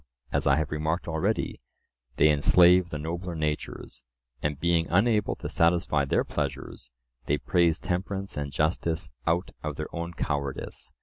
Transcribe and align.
As 0.31 0.47
I 0.47 0.55
have 0.55 0.71
remarked 0.71 1.07
already, 1.07 1.61
they 2.15 2.31
enslave 2.31 2.89
the 2.89 2.97
nobler 2.97 3.35
natures, 3.35 4.03
and 4.41 4.59
being 4.59 4.87
unable 4.89 5.35
to 5.35 5.47
satisfy 5.47 6.05
their 6.05 6.23
pleasures, 6.23 6.89
they 7.27 7.37
praise 7.37 7.77
temperance 7.77 8.35
and 8.35 8.51
justice 8.51 9.11
out 9.27 9.51
of 9.61 9.75
their 9.75 9.95
own 9.95 10.15
cowardice. 10.15 10.91